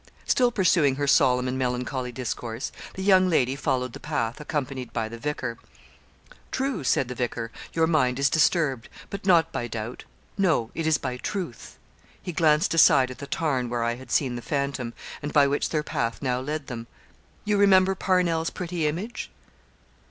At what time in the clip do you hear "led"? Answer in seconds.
16.39-16.65